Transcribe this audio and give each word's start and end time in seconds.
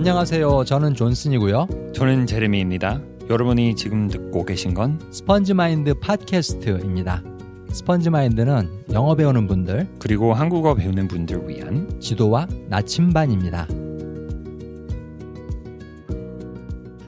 안녕하세요. 0.00 0.64
저는 0.64 0.94
존슨이고요. 0.94 1.92
저는 1.94 2.24
제레미입니다. 2.24 3.02
여러분이 3.28 3.76
지금 3.76 4.08
듣고 4.08 4.46
계신 4.46 4.72
건 4.72 4.98
스펀지 5.12 5.52
마인드 5.52 5.92
팟캐스트입니다. 5.92 7.22
스펀지 7.70 8.08
마인드는 8.08 8.86
영어 8.92 9.14
배우는 9.14 9.46
분들, 9.46 9.96
그리고 9.98 10.32
한국어 10.32 10.74
배우는 10.74 11.06
분들 11.06 11.46
위한 11.46 12.00
지도와 12.00 12.48
나침반입니다. 12.70 13.68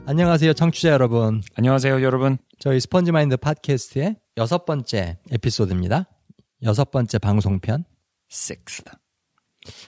안녕하세요, 0.05 0.53
청취자 0.53 0.89
여러분. 0.89 1.41
안녕하세요, 1.55 2.03
여러분. 2.03 2.37
저희 2.59 2.79
스펀지 2.79 3.11
마인드 3.11 3.37
팟캐스트의 3.37 4.17
여섯 4.37 4.65
번째 4.65 5.17
에피소드입니다. 5.31 6.05
여섯 6.61 6.91
번째 6.91 7.17
방송편. 7.17 7.85
Sixth. 8.31 8.91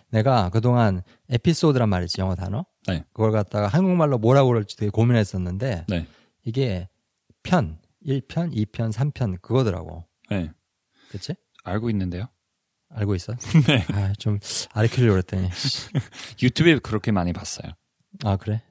내가 0.09 0.49
그동안 0.49 1.03
에피소드란 1.29 1.87
말이지, 1.87 2.19
영어 2.19 2.33
단어. 2.33 2.65
네. 2.87 3.03
그걸 3.13 3.31
갖다가 3.31 3.67
한국말로 3.67 4.17
뭐라고 4.17 4.49
그럴지 4.49 4.77
되게 4.77 4.89
고민했었는데, 4.89 5.85
네. 5.87 6.07
이게 6.43 6.89
편, 7.43 7.79
1편, 8.05 8.53
2편, 8.53 8.91
3편 8.91 9.41
그거더라고. 9.41 10.05
네. 10.29 10.51
그치? 11.09 11.35
알고 11.63 11.89
있는데요. 11.89 12.27
알고 12.89 13.15
있어? 13.15 13.33
네. 13.67 13.85
아, 13.93 14.13
좀 14.17 14.39
알려주려고 14.73 15.13
그랬더니. 15.13 15.49
유튜브에 16.41 16.79
그렇게 16.79 17.11
많이 17.11 17.33
봤어요. 17.33 17.73
아, 18.23 18.37
그래? 18.37 18.61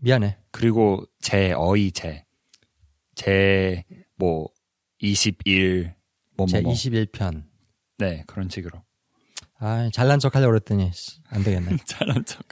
미안해. 0.00 0.38
그리고 0.50 1.04
제 1.20 1.52
어이 1.52 1.92
제. 1.92 2.24
제, 3.14 3.84
뭐, 4.16 4.48
21, 4.98 5.94
뭐, 6.36 6.46
제 6.46 6.60
뭐, 6.60 6.70
뭐. 6.70 6.74
21편. 6.74 7.44
네, 7.98 8.24
그런 8.26 8.48
식으로. 8.48 8.82
아, 9.58 9.88
잘난 9.92 10.18
척 10.18 10.34
하려고 10.34 10.50
그랬더니, 10.50 10.90
씨, 10.92 11.20
안 11.28 11.44
되겠네. 11.44 11.76
잘한 11.86 12.24
척. 12.24 12.42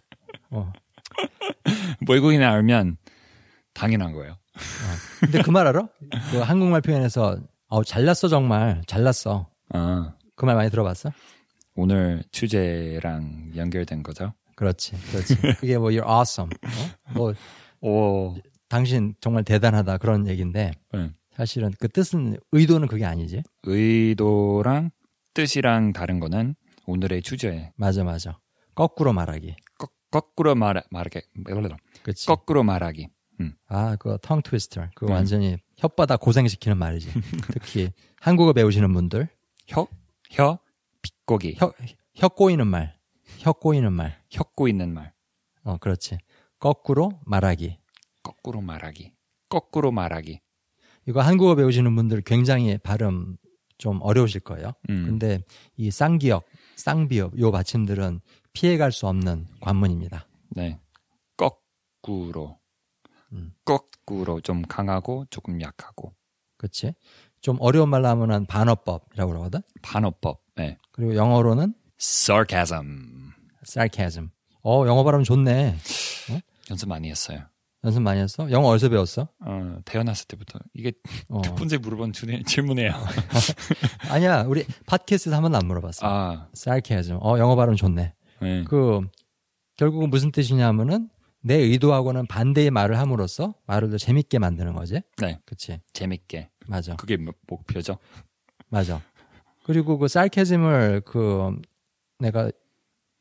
어. 0.51 0.73
외국인을 2.09 2.47
알면 2.47 2.97
당연한 3.75 4.13
거예요. 4.13 4.37
근데 5.21 5.41
그 5.43 5.51
말 5.51 5.67
알아? 5.67 5.89
그 6.31 6.39
한국말 6.39 6.81
표현에서, 6.83 7.39
어, 7.69 7.85
잘났어, 7.85 8.29
정말. 8.29 8.83
잘났어. 8.87 9.49
아, 9.71 10.15
그 10.37 10.45
말 10.47 10.57
많이 10.57 10.71
들어봤어? 10.71 11.11
오늘 11.75 12.23
주제랑 12.33 13.53
연결된 13.57 14.03
거죠? 14.03 14.35
그렇지, 14.57 14.93
그렇지. 15.11 15.37
그게 15.59 15.79
뭐, 15.79 15.89
you're 15.91 16.07
awesome. 16.07 16.51
어? 16.65 17.13
뭐, 17.15 17.35
오, 17.81 18.37
당신 18.69 19.15
정말 19.21 19.43
대단하다. 19.45 19.99
그런 19.99 20.27
얘기인데, 20.29 20.73
네. 20.93 21.11
사실은 21.35 21.73
그 21.81 21.89
뜻은, 21.89 22.37
의도는 22.53 22.89
그게 22.89 23.07
아니지. 23.07 23.43
의도랑 23.63 24.91
뜻이랑 25.35 25.95
다른 25.95 26.21
거는 26.21 26.55
오늘의 26.87 27.23
주제. 27.23 27.71
맞아, 27.77 28.05
맞아. 28.05 28.39
거꾸로 28.75 29.13
말하기. 29.15 29.57
거, 30.13 30.21
거꾸로 30.21 30.55
말, 30.55 30.83
말하게, 30.91 31.23
그치. 32.03 32.27
거꾸로 32.27 32.63
말하기. 32.63 33.09
아, 33.67 33.97
그거 33.97 34.19
텅 34.19 34.43
트위스터. 34.43 34.87
그거 34.95 35.13
음. 35.13 35.17
완전히 35.17 35.57
혓바닥 35.79 36.21
고생시키는 36.21 36.77
말이지. 36.77 37.09
특히 37.53 37.91
한국어 38.21 38.53
배우시는 38.53 38.93
분들 38.93 39.29
혀, 39.67 39.87
혀, 40.31 40.59
빗고기. 41.01 41.57
혀, 41.59 41.73
혀 42.15 42.29
꼬이는 42.29 42.67
말. 42.67 42.97
혀 43.39 43.53
꼬이는 43.53 43.93
말. 43.93 44.23
혀 44.31 44.45
꼬이는 44.45 44.93
말. 44.93 45.13
어, 45.65 45.79
그렇지. 45.79 46.19
거꾸로 46.59 47.19
말하기. 47.25 47.79
거꾸로 48.23 48.61
말하기. 48.61 49.13
거꾸로 49.49 49.91
말하기. 49.91 50.41
이거 51.09 51.21
한국어 51.21 51.57
배우시는 51.57 51.97
분들 51.97 52.21
굉장히 52.23 52.79
발음 52.79 53.37
좀 53.79 53.99
어려우실 54.03 54.43
거예요. 54.43 54.73
음. 54.91 55.05
근데 55.07 55.41
이 55.77 55.91
쌍기역, 55.91 56.45
쌍비역 56.77 57.41
요 57.41 57.51
받침들은 57.51 58.21
피해갈 58.53 58.93
수 58.93 59.07
없는 59.07 59.47
관문입니다. 59.61 60.27
네. 60.51 60.79
거꾸로. 61.37 62.59
음. 63.33 63.53
거꾸로 63.65 64.41
좀 64.41 64.63
강하고 64.63 65.27
조금 65.31 65.61
약하고. 65.61 66.15
그렇지? 66.59 66.95
좀 67.41 67.57
어려운 67.61 67.89
말로 67.89 68.09
하면 68.09 68.31
은 68.31 68.47
반어법이라고 68.47 69.31
그러거든. 69.31 69.61
반어법. 69.83 70.43
네. 70.57 70.79
그리고 70.93 71.17
영어로는 71.17 71.75
sarcasm. 72.01 73.33
sarcasm. 73.67 74.31
어, 74.63 74.87
영어 74.87 75.03
발음 75.03 75.25
좋네. 75.25 75.77
연습 76.71 76.89
많이 76.89 77.11
했어요. 77.11 77.41
연습 77.85 78.01
많이 78.01 78.21
했어? 78.21 78.49
영어 78.53 78.69
어디서 78.69 78.91
배웠어? 78.91 79.29
어, 79.41 79.77
태어났을 79.85 80.27
때부터. 80.29 80.61
이게 80.75 80.93
어. 81.29 81.43
두 81.43 81.53
번째 81.57 81.79
물어본 81.79 82.13
주- 82.13 82.27
질문이에요. 82.45 82.93
아니야, 84.09 84.43
우리 84.43 84.65
팟캐스트에서 84.87 85.35
한 85.35 85.43
번도 85.43 85.59
안 85.59 85.67
물어봤어. 85.67 86.07
아, 86.07 86.49
sarcasm. 86.55 87.19
어, 87.21 87.39
영어 87.39 87.57
발음 87.57 87.75
좋네. 87.75 88.15
네. 88.43 88.65
그 88.65 89.01
결국은 89.77 90.11
무슨 90.11 90.31
뜻이냐면은 90.33 91.09
내 91.41 91.55
의도하고는 91.57 92.27
반대의 92.27 92.71
말을 92.71 92.99
함으로써 92.99 93.55
말을 93.67 93.91
더 93.91 93.99
재밌게 93.99 94.39
만드는 94.39 94.75
거지. 94.75 95.01
네. 95.19 95.41
그치 95.45 95.81
재밌게. 95.93 96.51
맞아. 96.69 96.95
그게 96.97 97.17
목- 97.17 97.39
목표죠. 97.49 97.99
맞아. 98.69 99.01
그리고 99.65 99.99
그 99.99 100.05
sarcasm을 100.07 101.03
그 101.05 101.57
내가 102.19 102.51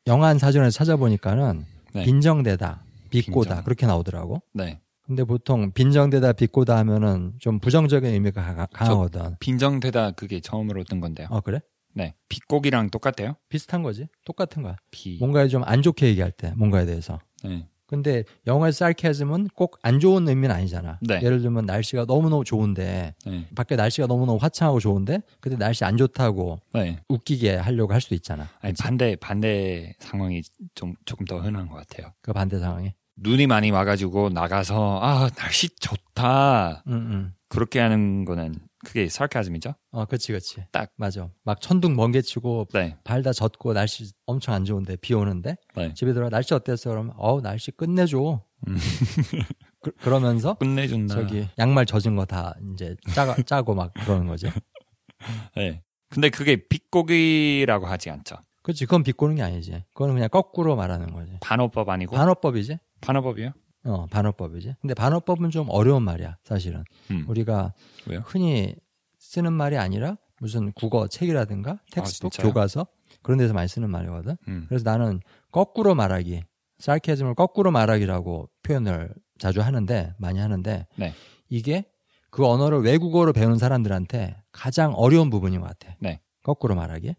영한 0.06 0.38
사전에서 0.38 0.70
찾아보니까는 0.76 1.64
네. 1.94 2.04
빈정대다, 2.04 2.82
비꼬다 3.10 3.48
빈정. 3.50 3.64
그렇게 3.64 3.86
나오더라고. 3.86 4.42
네. 4.52 4.80
근데 5.04 5.24
보통 5.24 5.72
빈정대다, 5.72 6.32
비꼬다 6.32 6.76
하면은 6.78 7.34
좀 7.40 7.58
부정적인 7.58 8.08
의미가 8.12 8.54
가- 8.54 8.66
강하거든. 8.72 9.36
빈정대다 9.40 10.12
그게 10.12 10.40
처음으로 10.40 10.84
뜬 10.84 11.00
건데요. 11.00 11.26
어 11.30 11.40
그래? 11.40 11.60
네. 11.94 12.14
빗고기랑 12.28 12.90
똑같아요? 12.90 13.34
비슷한 13.48 13.82
거지. 13.82 14.06
똑같은 14.24 14.62
거야. 14.62 14.76
비. 14.90 15.18
뭔가에 15.20 15.48
좀 15.48 15.62
안 15.64 15.82
좋게 15.82 16.06
얘기할 16.08 16.30
때, 16.32 16.52
뭔가에 16.56 16.86
대해서. 16.86 17.18
네. 17.44 17.66
근데 17.86 18.24
영어의 18.46 18.70
sarcasm은 18.70 19.48
꼭 19.54 19.76
안 19.82 20.00
좋은 20.00 20.26
의미는 20.26 20.54
아니잖아. 20.54 20.98
네. 21.02 21.20
예를 21.22 21.42
들면 21.42 21.66
날씨가 21.66 22.06
너무너무 22.06 22.42
좋은데 22.42 23.14
네. 23.26 23.46
밖에 23.54 23.76
날씨가 23.76 24.06
너무너무 24.06 24.38
화창하고 24.40 24.80
좋은데 24.80 25.20
근데 25.40 25.58
날씨 25.58 25.84
안 25.84 25.98
좋다고 25.98 26.58
네. 26.72 27.00
웃기게 27.08 27.56
하려고 27.56 27.92
할 27.92 28.00
수도 28.00 28.14
있잖아. 28.14 28.48
아니, 28.60 28.72
반대, 28.72 29.14
반대 29.16 29.94
상황이 29.98 30.40
좀, 30.74 30.94
조금 31.04 31.26
더 31.26 31.40
흔한 31.40 31.68
것 31.68 31.74
같아요. 31.76 32.12
그 32.22 32.32
반대 32.32 32.58
상황에. 32.58 32.94
눈이 33.16 33.46
많이 33.46 33.70
와가지고 33.70 34.30
나가서, 34.30 35.00
아, 35.02 35.28
날씨 35.36 35.68
좋다. 35.78 36.84
응, 36.88 36.92
응. 36.94 37.32
그렇게 37.50 37.78
하는 37.78 38.24
거는 38.24 38.54
그게 38.84 39.02
sarcasm이죠? 39.02 39.74
어, 39.92 40.04
그치, 40.06 40.32
그치. 40.32 40.64
딱. 40.72 40.90
맞아. 40.96 41.28
막 41.44 41.60
천둥 41.60 41.96
번개 41.96 42.20
치고 42.20 42.68
네. 42.72 42.96
발다 43.04 43.32
젖고 43.32 43.72
날씨 43.74 44.10
엄청 44.26 44.54
안 44.54 44.64
좋은데 44.64 44.96
비 44.96 45.14
오는데 45.14 45.56
네. 45.76 45.94
집에 45.94 46.12
들어 46.12 46.28
날씨 46.28 46.52
어땠어? 46.54 46.90
그러면 46.90 47.12
어우 47.16 47.40
날씨 47.40 47.70
끝내줘. 47.70 48.40
음. 48.68 48.76
그, 49.82 49.90
그러면서 49.96 50.54
끝내준다. 50.58 51.14
저기 51.14 51.48
양말 51.58 51.86
젖은 51.86 52.16
거 52.16 52.24
다 52.24 52.54
이제 52.72 52.96
짜가, 53.14 53.36
짜고 53.46 53.74
막 53.74 53.92
그러는 53.94 54.26
거지. 54.26 54.46
네. 55.56 55.82
근데 56.08 56.28
그게 56.28 56.56
비꼬기라고 56.68 57.86
하지 57.86 58.10
않죠. 58.10 58.36
그치, 58.62 58.84
그건 58.84 59.02
비꼬는 59.02 59.36
게 59.36 59.42
아니지. 59.42 59.84
그거는 59.94 60.14
그냥 60.14 60.28
거꾸로 60.28 60.76
말하는 60.76 61.12
거지. 61.12 61.32
반어법 61.40 61.88
아니고? 61.88 62.14
반어법이지. 62.14 62.78
반어법이요? 63.00 63.52
어, 63.84 64.06
반어법이지. 64.06 64.76
근데 64.80 64.94
반어법은 64.94 65.50
좀 65.50 65.66
어려운 65.70 66.02
말이야, 66.02 66.36
사실은. 66.44 66.84
음. 67.10 67.24
우리가 67.28 67.74
왜요? 68.06 68.22
흔히 68.24 68.74
쓰는 69.18 69.52
말이 69.52 69.76
아니라 69.76 70.16
무슨 70.40 70.72
국어 70.72 71.06
책이라든가 71.08 71.78
textbook, 71.90 72.32
아? 72.38 72.42
교과서 72.42 72.86
그런 73.22 73.38
데서 73.38 73.54
많이 73.54 73.68
쓰는 73.68 73.90
말이거든. 73.90 74.36
음. 74.48 74.66
그래서 74.68 74.84
나는 74.84 75.20
거꾸로 75.50 75.94
말하기, 75.94 76.42
sarcasm을 76.80 77.34
거꾸로 77.34 77.70
말하기라고 77.70 78.48
표현을 78.62 79.14
자주 79.38 79.60
하는데 79.60 80.14
많이 80.18 80.38
하는데 80.38 80.86
네. 80.96 81.14
이게 81.48 81.84
그 82.30 82.46
언어를 82.46 82.82
외국어로 82.82 83.32
배우는 83.32 83.58
사람들한테 83.58 84.42
가장 84.50 84.92
어려운 84.94 85.30
부분인 85.30 85.60
것 85.60 85.66
같아. 85.68 85.94
네. 86.00 86.20
거꾸로 86.42 86.74
말하기, 86.74 87.14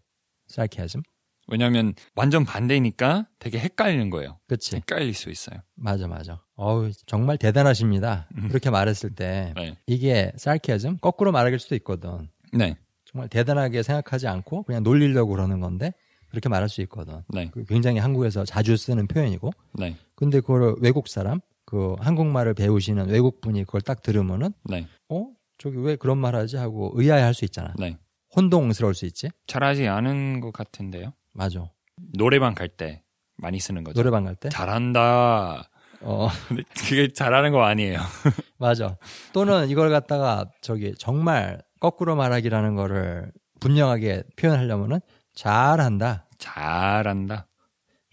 sarcasm. 0.50 1.02
왜냐면 1.46 1.94
완전 2.14 2.44
반대니까 2.44 3.28
되게 3.38 3.58
헷갈리는 3.58 4.10
거예요. 4.10 4.38
그치? 4.46 4.76
헷갈릴 4.76 5.14
수 5.14 5.30
있어요. 5.30 5.60
맞아, 5.74 6.08
맞아. 6.08 6.42
어우, 6.56 6.90
정말 7.06 7.36
대단하십니다. 7.38 8.28
그렇게 8.48 8.70
말했을 8.70 9.10
때 9.10 9.52
네. 9.56 9.76
이게 9.86 10.30
sarcasm 10.36 10.98
거꾸로 11.00 11.32
말할 11.32 11.58
수도 11.58 11.74
있거든. 11.76 12.28
네. 12.52 12.76
정말 13.04 13.28
대단하게 13.28 13.82
생각하지 13.82 14.28
않고 14.28 14.62
그냥 14.64 14.82
놀리려고 14.82 15.32
그러는 15.32 15.60
건데 15.60 15.92
그렇게 16.30 16.48
말할 16.48 16.68
수 16.68 16.80
있거든. 16.82 17.22
네. 17.28 17.50
그 17.52 17.64
굉장히 17.64 17.98
한국에서 17.98 18.44
자주 18.44 18.76
쓰는 18.76 19.06
표현이고. 19.06 19.50
네. 19.74 19.96
근데 20.14 20.40
그걸 20.40 20.76
외국 20.80 21.08
사람, 21.08 21.40
그 21.64 21.94
한국말을 21.98 22.54
배우시는 22.54 23.08
외국 23.08 23.40
분이 23.40 23.64
그걸 23.64 23.80
딱 23.80 24.02
들으면은 24.02 24.52
네. 24.64 24.86
어 25.08 25.26
저기 25.58 25.78
왜 25.78 25.96
그런 25.96 26.18
말 26.18 26.34
하지 26.36 26.56
하고 26.56 26.92
의아해 26.94 27.22
할 27.22 27.34
수 27.34 27.44
있잖아. 27.44 27.72
네. 27.78 27.96
혼동스러울 28.36 28.94
수 28.94 29.06
있지. 29.06 29.28
잘하지 29.46 29.86
않은 29.88 30.40
것 30.40 30.52
같은데요. 30.52 31.12
맞아. 31.32 31.68
노래방 32.12 32.54
갈 32.54 32.68
때 32.68 33.02
많이 33.36 33.58
쓰는 33.60 33.82
거죠. 33.84 33.94
노래방 34.00 34.24
갈 34.24 34.34
때. 34.34 34.48
잘한다. 34.48 35.68
어 36.06 36.28
그게 36.76 37.12
잘하는 37.12 37.52
거 37.52 37.64
아니에요. 37.64 37.98
맞아. 38.58 38.96
또는 39.32 39.68
이걸 39.68 39.90
갖다가 39.90 40.46
저기 40.60 40.94
정말 40.98 41.62
거꾸로 41.80 42.16
말하기라는 42.16 42.74
거를 42.76 43.32
분명하게 43.60 44.24
표현하려면은 44.36 45.00
잘한다, 45.34 46.28
잘한다. 46.38 47.46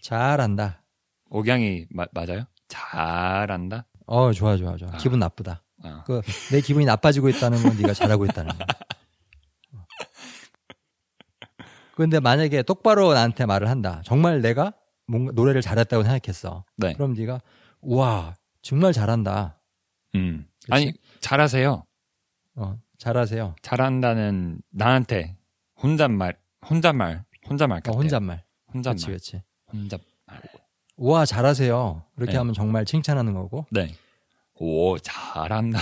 잘한다. 0.00 0.82
억양이 1.30 1.86
마- 1.90 2.06
맞아요? 2.12 2.44
잘한다. 2.68 3.86
어, 4.06 4.32
좋아, 4.32 4.56
좋아, 4.56 4.76
좋아. 4.76 4.88
아. 4.92 4.96
기분 4.96 5.18
나쁘다. 5.18 5.62
어. 5.84 6.02
그내 6.06 6.60
기분이 6.60 6.84
나빠지고 6.86 7.28
있다는 7.28 7.62
건 7.62 7.76
네가 7.76 7.92
잘하고 7.94 8.24
있다는 8.24 8.52
거야. 8.56 8.66
어. 9.74 9.84
근데 11.96 12.20
만약에 12.20 12.62
똑바로 12.62 13.12
나한테 13.12 13.46
말을 13.46 13.68
한다. 13.68 14.00
정말 14.04 14.40
내가 14.40 14.72
뭔가 15.06 15.32
노래를 15.34 15.60
잘했다고 15.62 16.02
생각했어. 16.04 16.64
네. 16.76 16.94
그럼 16.94 17.12
네가 17.14 17.40
우와 17.82 18.36
정말 18.62 18.92
잘한다. 18.92 19.58
음. 20.14 20.46
그치? 20.60 20.72
아니 20.72 20.92
잘하세요. 21.20 21.84
어, 22.54 22.78
잘하세요. 22.98 23.56
잘한다는 23.62 24.60
나한테 24.70 25.36
혼잣말, 25.82 26.38
혼잣말, 26.68 27.24
혼잣말 27.48 27.78
어, 27.78 27.80
같아요. 27.82 27.98
혼잣말. 27.98 28.44
혼잣말, 28.72 28.96
그렇지, 28.96 29.06
그렇지. 29.06 29.42
혼잣말. 29.72 30.06
우와 30.96 31.26
잘하세요. 31.26 32.04
이렇게 32.16 32.32
네. 32.32 32.38
하면 32.38 32.54
정말 32.54 32.84
칭찬하는 32.84 33.34
거고. 33.34 33.66
네. 33.70 33.94
오 34.54 34.96
잘한다, 34.98 35.80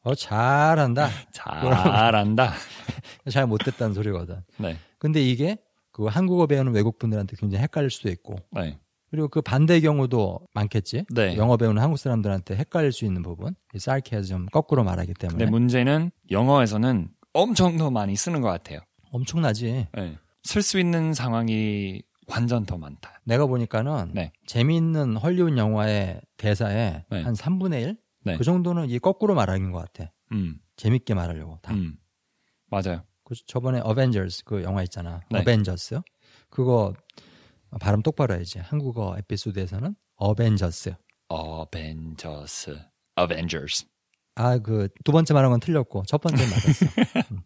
어 0.00 0.14
잘한다. 0.14 1.08
잘한다. 1.32 2.54
잘 3.30 3.46
못됐다는 3.46 3.92
소리거든. 3.92 4.42
네, 4.56 4.78
근데 4.98 5.20
이게 5.22 5.58
그 5.90 6.06
한국어 6.06 6.46
배우는 6.46 6.72
외국 6.72 6.98
분들한테 6.98 7.36
굉장히 7.36 7.62
헷갈릴 7.64 7.90
수도 7.90 8.08
있고 8.08 8.36
네, 8.50 8.78
그리고 9.12 9.28
그 9.28 9.42
반대의 9.42 9.82
경우도 9.82 10.40
많겠지. 10.54 11.04
네. 11.10 11.36
영어 11.36 11.58
배우는 11.58 11.82
한국 11.82 11.98
사람들한테 11.98 12.56
헷갈릴 12.56 12.92
수 12.92 13.04
있는 13.04 13.22
부분. 13.22 13.54
이 13.74 13.76
sarcasm 13.76 14.46
거꾸로 14.46 14.84
말하기 14.84 15.12
때문에 15.12 15.36
근데 15.36 15.50
문제는 15.50 16.10
영어에서는 16.30 17.08
엄청 17.34 17.76
더 17.76 17.90
많이 17.90 18.16
쓰는 18.16 18.40
것 18.40 18.48
같아요. 18.48 18.80
엄청나지. 19.10 19.86
네. 19.94 20.16
쓸수 20.44 20.80
있는 20.80 21.12
상황이 21.12 22.00
완전 22.26 22.64
더 22.64 22.78
많다. 22.78 23.20
내가 23.24 23.44
보니까는 23.44 24.12
네. 24.14 24.32
재미있는 24.46 25.18
헐리우드 25.18 25.58
영화의 25.58 26.22
대사의 26.38 27.04
네. 27.10 27.22
한 27.22 27.34
3분의 27.34 27.82
1? 27.82 27.96
네. 28.24 28.36
그 28.38 28.44
정도는 28.44 28.88
이 28.88 28.98
거꾸로 28.98 29.34
말하는 29.34 29.72
것 29.72 29.80
같아. 29.80 30.10
음, 30.32 30.56
재밌게 30.76 31.12
말하려고 31.12 31.58
다. 31.60 31.74
음, 31.74 31.98
맞아요. 32.70 33.02
그 33.24 33.34
저번에 33.46 33.80
어벤져스 33.80 34.44
그 34.46 34.62
영화 34.62 34.82
있잖아. 34.82 35.20
네. 35.30 35.40
어벤져스. 35.40 36.00
그거 36.48 36.94
발음 37.80 38.02
똑바로 38.02 38.34
해야지. 38.34 38.58
한국어 38.58 39.16
에피소드에서는 39.18 39.94
어벤져스. 40.16 40.94
어벤져스, 41.28 42.78
어벤져스. 43.16 43.84
아, 44.34 44.58
그 44.58 44.88
두 45.04 45.12
번째 45.12 45.34
말한 45.34 45.50
건 45.50 45.60
틀렸고 45.60 46.04
첫 46.06 46.20
번째 46.20 46.42
맞았어. 46.44 46.86
음. 47.32 47.40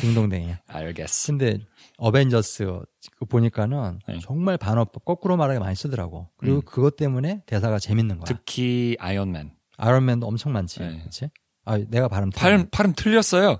딩동댕이야. 0.00 0.60
알겠어. 0.68 1.32
근데 1.32 1.58
어벤져스 1.98 2.64
그 3.18 3.24
보니까는 3.24 3.98
네. 4.08 4.18
정말 4.22 4.56
반어법 4.58 5.04
거꾸로 5.04 5.36
말하기 5.36 5.58
많이 5.58 5.74
쓰더라고. 5.74 6.28
그리고 6.36 6.58
음. 6.58 6.62
그것 6.64 6.96
때문에 6.96 7.42
대사가 7.46 7.78
재밌는 7.78 8.18
거야. 8.18 8.24
특히 8.26 8.96
아이언맨. 9.00 9.52
아이언맨도 9.78 10.26
엄청 10.26 10.52
많지. 10.52 10.80
네. 10.80 10.98
그렇지? 11.00 11.30
아, 11.66 11.78
내가 11.88 12.08
발음. 12.08 12.30
발음 12.30 12.68
발음 12.70 12.92
틀렸어요. 12.96 13.58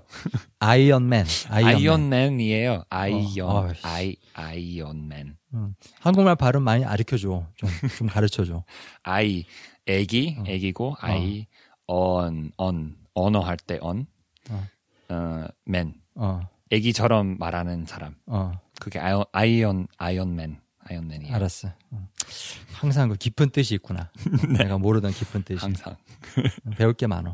아이언맨. 0.59 1.25
아이언맨. 1.49 1.75
아이언맨이에요. 1.75 2.83
아이언, 2.89 3.49
어. 3.49 3.69
아이 3.83 4.15
아이언맨. 4.33 5.37
음. 5.53 5.75
한국말 5.99 6.35
발음 6.35 6.63
많이 6.63 6.83
가르쳐 6.83 7.17
줘. 7.17 7.45
좀 7.55 7.69
좀 7.97 8.07
가르쳐 8.07 8.45
줘. 8.45 8.63
아이 9.03 9.45
애기 9.87 10.35
어. 10.39 10.43
애기고 10.47 10.95
아이 10.99 11.47
언 11.85 12.51
언 12.57 12.95
언어 13.13 13.39
할 13.41 13.57
때 13.57 13.77
언. 13.81 14.05
어. 14.49 14.67
어, 15.09 15.45
맨. 15.65 15.93
어. 16.15 16.41
애기처럼 16.71 17.37
말하는 17.39 17.85
사람. 17.85 18.15
어. 18.25 18.53
그게 18.79 18.99
아이언 18.99 19.23
아이언 19.31 19.87
아이언맨. 19.97 20.59
아이언맨이에요. 20.89 21.33
알았어. 21.35 21.69
음. 21.93 22.07
항상 22.73 23.09
그 23.09 23.15
깊은 23.15 23.49
뜻이 23.49 23.75
있구나. 23.75 24.11
내가 24.57 24.77
모르던 24.77 25.11
깊은 25.11 25.43
뜻이. 25.43 25.59
네. 25.59 25.61
항상. 25.61 25.95
배울 26.77 26.93
게 26.93 27.07
많어. 27.07 27.33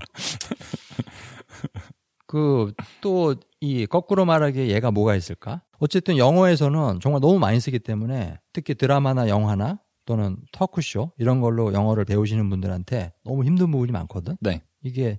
그 2.27 2.73
또 3.01 3.35
이 3.65 3.85
거꾸로 3.85 4.25
말하기에 4.25 4.67
예가 4.67 4.91
뭐가 4.91 5.15
있을까? 5.15 5.61
어쨌든 5.79 6.17
영어에서는 6.17 6.99
정말 6.99 7.21
너무 7.21 7.39
많이 7.39 7.61
쓰기 7.61 7.79
때문에 7.79 8.37
특히 8.51 8.73
드라마나 8.75 9.29
영화나 9.29 9.79
또는 10.05 10.35
터크쇼 10.51 11.13
이런 11.17 11.39
걸로 11.39 11.71
영어를 11.71 12.03
배우시는 12.03 12.49
분들한테 12.49 13.13
너무 13.23 13.45
힘든 13.45 13.71
부분이 13.71 13.93
많거든. 13.93 14.35
네. 14.41 14.61
이게 14.83 15.17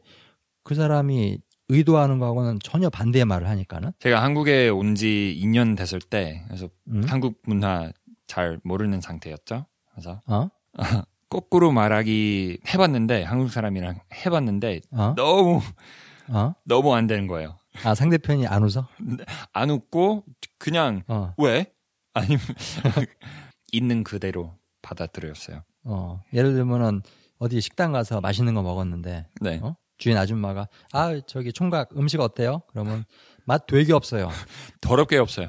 그 0.63 0.75
사람이 0.75 1.39
의도하는 1.71 2.19
거하고는 2.19 2.59
전혀 2.63 2.91
반대의 2.91 3.25
말을 3.25 3.49
하니까는. 3.49 3.93
제가 4.01 4.23
한국에 4.23 4.69
온 4.69 4.95
지 4.95 5.41
2년 5.43 5.75
됐을 5.75 6.01
때 6.01 6.43
그래서 6.49 6.69
음? 6.89 7.03
한국 7.07 7.41
문화 7.47 7.91
잘 8.27 8.61
모르는 8.65 9.01
상태였죠. 9.01 9.67
그래서 9.93 10.21
어? 10.27 10.49
거꾸로 11.29 11.73
말하기 11.73 12.59
해봤는데 12.69 13.25
한국 13.25 13.51
사람이랑 13.51 14.01
해봤는데 14.13 14.81
어? 14.93 15.15
너무 15.17 15.61
어? 16.29 16.55
너무 16.65 16.95
안 16.95 17.07
되는 17.07 17.27
거예요. 17.27 17.59
아 17.85 17.95
상대편이 17.95 18.47
안 18.47 18.63
웃어? 18.63 18.87
안 19.53 19.71
웃고 19.71 20.25
그냥 20.59 21.03
어. 21.09 21.35
왜? 21.39 21.73
아니면 22.13 22.41
있는 23.73 24.05
그대로 24.05 24.55
받아들였어요. 24.83 25.63
어. 25.85 26.23
예를 26.33 26.55
들면은 26.55 27.03
어디 27.39 27.61
식당 27.61 27.93
가서 27.93 28.21
맛있는 28.21 28.55
거 28.55 28.63
먹었는데 28.63 29.27
네. 29.41 29.61
어? 29.63 29.77
주인 29.99 30.17
아줌마가 30.17 30.69
아 30.93 31.21
저기 31.27 31.53
총각 31.53 31.97
음식 31.97 32.21
어때요? 32.21 32.63
그러면 32.69 33.05
맛 33.45 33.67
되게 33.67 33.93
없어요. 33.93 34.29
더럽게 34.81 35.19
없어요. 35.19 35.49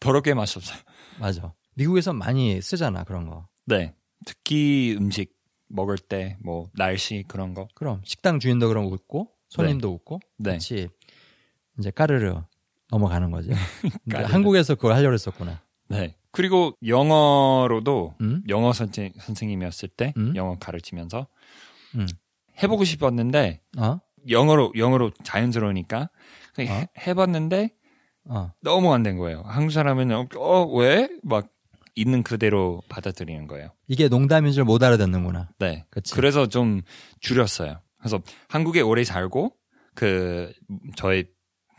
더럽게 0.00 0.34
맛이 0.34 0.58
없어요. 0.58 0.78
맞아. 1.18 1.52
미국에서 1.74 2.12
많이 2.12 2.60
쓰잖아 2.60 3.04
그런 3.04 3.28
거. 3.28 3.48
네. 3.66 3.94
특히 4.26 4.94
음식 4.98 5.32
먹을 5.68 5.96
때 5.98 6.36
뭐 6.44 6.68
날씨 6.74 7.24
그런 7.28 7.54
거. 7.54 7.68
그럼 7.74 8.00
식당 8.04 8.38
주인도 8.40 8.68
그럼 8.68 8.86
웃고 8.92 9.30
손님도 9.48 9.90
웃고 9.90 10.20
네. 10.38 10.52
같이 10.52 10.88
이제 11.78 11.90
까르르 11.90 12.42
넘어가는 12.90 13.30
거지. 13.30 13.50
까르르. 14.10 14.28
한국에서 14.32 14.74
그걸 14.74 14.92
하려고 14.94 15.14
했었구나. 15.14 15.62
네. 15.88 16.16
그리고 16.30 16.76
영어로도 16.86 18.14
음? 18.20 18.42
영어 18.48 18.72
선생, 18.72 19.12
선생님이었을 19.18 19.88
때 19.90 20.14
음? 20.16 20.34
영어 20.36 20.56
가르치면서 20.58 21.26
음. 21.96 22.06
해보고 22.62 22.84
싶었는데 22.84 23.60
어? 23.78 23.98
영어로 24.28 24.72
영어로 24.76 25.10
자연스러우니까 25.22 26.00
어? 26.58 26.62
해, 26.62 26.88
해봤는데 27.06 27.70
어. 28.26 28.52
너무 28.62 28.92
안 28.94 29.02
된 29.02 29.18
거예요. 29.18 29.42
한국 29.44 29.72
사람은 29.72 30.10
어 30.36 30.64
왜? 30.76 31.08
막 31.22 31.48
있는 31.94 32.22
그대로 32.22 32.82
받아들이는 32.88 33.46
거예요. 33.46 33.70
이게 33.86 34.08
농담인 34.08 34.52
줄 34.52 34.64
못 34.64 34.82
알아듣는구나. 34.82 35.50
네. 35.58 35.84
그치. 35.90 36.14
그래서 36.14 36.46
좀 36.46 36.82
줄였어요. 37.20 37.80
그래서 37.98 38.20
한국에 38.48 38.80
오래 38.80 39.04
살고 39.04 39.54
그 39.94 40.52
저의 40.96 41.26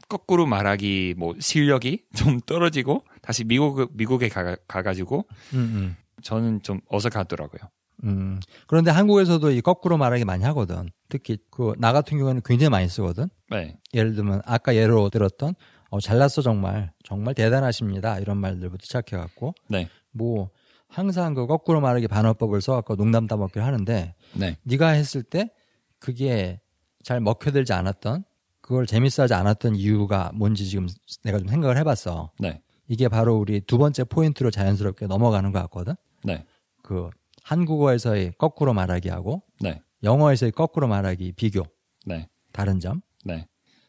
거꾸로 0.10 0.46
말하기 0.46 1.16
뭐 1.18 1.34
실력이 1.40 2.04
좀 2.16 2.40
떨어지고 2.42 3.04
다시 3.22 3.44
미국 3.44 3.90
미국에 3.94 4.30
가, 4.30 4.56
가가지고 4.68 5.26
음, 5.54 5.58
음. 5.58 5.96
저는 6.22 6.62
좀 6.62 6.80
어색하더라고요. 6.90 7.62
음. 8.04 8.40
그런데 8.68 8.92
한국에서도 8.92 9.50
이 9.52 9.62
거꾸로 9.62 9.98
말하기 9.98 10.26
많이 10.26 10.44
하거든. 10.44 10.90
특히 11.10 11.38
그 11.50 11.74
나 11.78 11.92
같은 11.94 12.18
경우에는 12.18 12.42
굉장히 12.46 12.70
많이 12.70 12.88
쓰거든. 12.88 13.30
네, 13.50 13.78
예를 13.94 14.14
들면 14.16 14.42
아까 14.46 14.76
예로 14.76 15.10
들었던 15.10 15.54
어, 15.90 16.00
잘났어 16.00 16.42
정말 16.42 16.92
정말 17.04 17.34
대단하십니다 17.36 18.20
이런 18.20 18.38
말들부터 18.38 18.84
시작해갖고 18.84 19.54
네, 19.70 19.90
뭐 20.14 20.50
항상 20.88 21.34
그 21.34 21.48
거꾸로 21.48 21.82
말하기 21.82 22.08
반어법을 22.08 22.62
써갖고 22.62 22.96
농담 22.96 23.28
따먹기를 23.28 23.66
하는데 23.66 24.16
네, 24.34 24.58
네가 24.64 24.90
했을 24.90 25.24
때 25.24 25.52
그게 26.00 26.62
잘 27.04 27.20
먹혀들지 27.20 27.74
않았던 27.74 28.24
그걸 28.62 28.86
재밌어하지 28.86 29.34
않았던 29.34 29.76
이유가 29.76 30.32
뭔지 30.34 30.66
지금 30.66 30.88
내가 31.24 31.40
좀 31.40 31.48
생각을 31.48 31.78
해봤어. 31.78 32.32
네, 32.40 32.62
이게 32.88 33.08
바로 33.08 33.36
우리 33.38 33.60
두 33.60 33.78
번째 33.78 34.04
포인트로 34.06 34.52
자연스럽게 34.52 35.08
넘어가는 35.08 35.52
것 35.52 35.60
같거든. 35.64 35.96
네, 36.24 36.46
그 36.82 37.10
한국어에서의 37.44 38.34
거꾸로 38.38 38.74
말하기하고 38.74 39.42
네, 39.60 39.82
영어에서의 40.04 40.52
거꾸로 40.52 40.88
말하기 40.88 41.34
비교. 41.34 41.64
네, 42.06 42.30
다른 42.52 42.80
점. 42.80 43.02
네, 43.26 43.48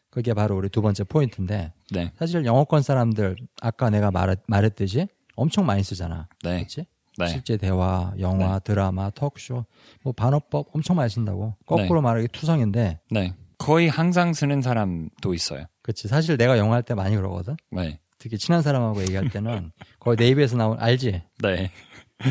그게 0.09 0.33
바로 0.33 0.57
우리 0.57 0.69
두 0.69 0.81
번째 0.81 1.03
포인트인데 1.03 1.71
네, 1.91 2.11
사실 2.17 2.45
영어권 2.45 2.81
사람들 2.81 3.35
아까 3.61 3.89
내가 3.89 4.11
말했, 4.11 4.39
말했듯이 4.47 5.07
엄청 5.35 5.65
많이 5.65 5.83
쓰잖아. 5.83 6.27
네, 6.43 6.57
그렇지? 6.57 6.85
네, 7.17 7.27
실제 7.27 7.55
대화, 7.57 8.13
영화, 8.19 8.59
드라마, 8.59 9.09
톡쇼, 9.09 9.65
뭐 10.03 10.13
반어법 10.13 10.67
엄청 10.73 10.97
많이 10.97 11.09
쓴다고. 11.09 11.55
거꾸로 11.65 12.01
말하기 12.01 12.27
투성인데, 12.29 12.99
네. 13.11 13.33
거의 13.57 13.87
항상 13.87 14.33
쓰는 14.33 14.61
사람도 14.61 15.33
있어요. 15.33 15.65
그렇지. 15.81 16.07
사실 16.09 16.35
내가 16.37 16.57
영어 16.57 16.73
할때 16.73 16.93
많이 16.93 17.15
그러거든. 17.15 17.55
네, 17.71 17.99
특히 18.17 18.37
친한 18.37 18.61
사람하고 18.61 19.01
얘기할 19.03 19.29
때는 19.29 19.71
거의 19.99 20.17
내 20.17 20.27
입에서 20.27 20.57
나온 20.57 20.77
알지? 20.79 21.21
네, 21.41 21.71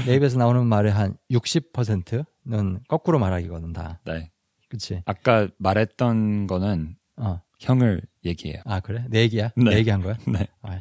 내 0.06 0.14
입에서 0.16 0.38
나오는 0.38 0.66
말의 0.66 0.92
한 0.92 1.16
60%는 1.30 2.80
거꾸로 2.88 3.18
말하기거든 3.18 3.72
다. 3.72 4.00
네. 4.04 4.30
그렇지? 4.68 5.02
아까 5.06 5.48
말했던 5.58 6.46
거는 6.46 6.96
어. 7.16 7.40
형을 7.60 8.02
얘기해요. 8.24 8.60
아 8.64 8.80
그래? 8.80 9.04
내 9.08 9.20
얘기야? 9.20 9.50
네. 9.56 9.70
내 9.70 9.76
얘기한 9.78 10.02
거야? 10.02 10.16
네, 10.26 10.46
아, 10.62 10.80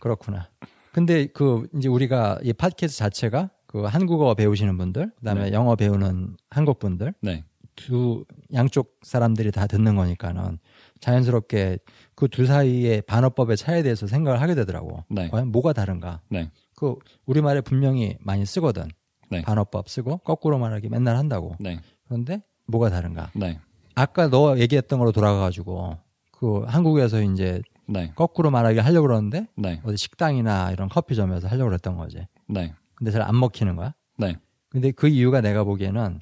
그렇구나. 0.00 0.48
근데 0.92 1.26
그 1.26 1.68
이제 1.76 1.88
우리가 1.88 2.40
이 2.42 2.52
팟캐스트 2.52 2.98
자체가 2.98 3.50
그 3.66 3.84
한국어 3.84 4.34
배우시는 4.34 4.76
분들, 4.76 5.12
그다음에 5.18 5.50
네. 5.50 5.52
영어 5.52 5.76
배우는 5.76 6.36
한국 6.50 6.80
분들 6.80 7.14
네. 7.20 7.44
두 7.76 8.24
양쪽 8.52 8.98
사람들이 9.02 9.52
다 9.52 9.66
듣는 9.68 9.94
거니까는 9.94 10.58
자연스럽게 10.98 11.78
그 12.14 12.28
두 12.28 12.44
사이의 12.44 13.02
반어법의 13.02 13.56
차이에 13.56 13.82
대해서 13.82 14.06
생각을 14.06 14.42
하게 14.42 14.54
되더라고. 14.54 15.04
네. 15.08 15.28
과연 15.28 15.52
뭐가 15.52 15.72
다른가? 15.72 16.20
네. 16.28 16.50
그 16.76 16.96
우리말에 17.26 17.60
분명히 17.60 18.16
많이 18.20 18.44
쓰거든. 18.44 18.88
네. 19.30 19.42
반어법 19.42 19.88
쓰고 19.88 20.18
거꾸로 20.18 20.58
말하기 20.58 20.88
맨날 20.88 21.16
한다고. 21.16 21.56
네. 21.60 21.80
그런데 22.06 22.42
뭐가 22.66 22.90
다른가? 22.90 23.30
네. 23.34 23.58
아까 23.94 24.28
너 24.28 24.58
얘기했던 24.58 24.98
거로 24.98 25.12
돌아가 25.12 25.40
가지고 25.40 25.96
그 26.32 26.64
한국에서 26.66 27.22
이제 27.22 27.62
네. 27.90 28.12
거꾸로 28.14 28.50
말하기 28.50 28.78
하려고 28.78 29.08
그러는데 29.08 29.46
네. 29.56 29.80
어디 29.84 29.96
식당이나 29.96 30.70
이런 30.70 30.88
커피점에서 30.88 31.48
하려고 31.48 31.70
그랬던 31.70 31.96
거지. 31.96 32.26
네. 32.48 32.72
근데 32.94 33.10
잘 33.10 33.22
안 33.22 33.38
먹히는 33.38 33.76
거야. 33.76 33.94
네. 34.18 34.36
근데 34.68 34.92
그 34.92 35.08
이유가 35.08 35.40
내가 35.40 35.64
보기에는 35.64 36.20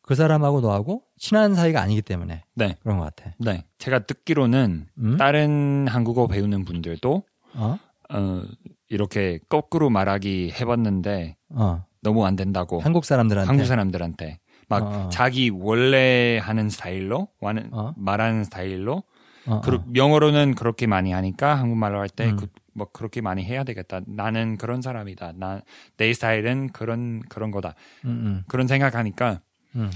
그 0.00 0.14
사람하고 0.14 0.60
너하고 0.60 1.02
친한 1.18 1.54
사이가 1.54 1.80
아니기 1.80 2.02
때문에 2.02 2.44
네. 2.54 2.76
그런 2.82 2.98
것 2.98 3.04
같아. 3.14 3.32
네. 3.38 3.64
제가 3.78 4.00
듣기로는 4.00 4.86
음? 4.98 5.16
다른 5.16 5.86
한국어 5.88 6.26
배우는 6.26 6.64
분들도 6.64 7.22
어? 7.54 7.78
어, 8.14 8.42
이렇게 8.88 9.38
거꾸로 9.48 9.90
말하기 9.90 10.52
해봤는데 10.58 11.36
어. 11.50 11.84
너무 12.02 12.24
안 12.26 12.34
된다고 12.36 12.80
한국 12.80 13.04
사람들한테. 13.04 13.46
한국 13.48 13.64
사람들한테 13.66 14.38
막 14.68 14.82
어, 14.82 14.86
어. 14.86 15.08
자기 15.10 15.50
원래 15.50 16.38
하는 16.42 16.68
스타일로 16.70 17.28
와는- 17.42 17.68
어? 17.72 17.92
말하는 17.96 18.44
스타일로 18.44 19.02
어, 19.46 19.54
어. 19.56 19.60
그리고 19.62 19.84
영어로는 19.94 20.54
그렇게 20.54 20.86
많이 20.86 21.12
하니까 21.12 21.54
한국말로 21.56 21.98
할때 21.98 22.30
음. 22.30 22.36
그, 22.36 22.46
뭐 22.74 22.86
그렇게 22.92 23.20
많이 23.20 23.44
해야 23.44 23.64
되겠다. 23.64 24.00
나는 24.06 24.56
그런 24.56 24.80
사람이다. 24.82 25.32
나 25.36 25.60
내 25.96 26.12
스타일은 26.12 26.68
그런 26.72 27.20
그런 27.28 27.50
거다. 27.50 27.74
음, 28.04 28.44
그런 28.48 28.66
생각하니까 28.66 29.40
음, 29.76 29.90